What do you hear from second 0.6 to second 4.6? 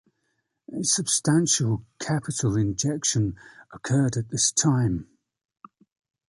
A substantial capital injection occurred at this